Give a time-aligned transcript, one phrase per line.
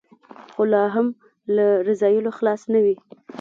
[0.53, 1.07] خو لا هم
[1.55, 2.95] له رذایلو خلاص نه وي.